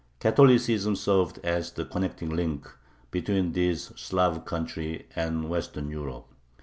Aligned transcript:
Catholicism 0.19 0.95
served 0.95 1.37
as 1.43 1.71
the 1.73 1.85
connecting 1.85 2.29
link 2.31 2.67
between 3.11 3.51
this 3.51 3.93
Slav 3.95 4.45
country 4.45 5.05
and 5.15 5.47
Western 5.47 5.91
Europe. 5.91 6.25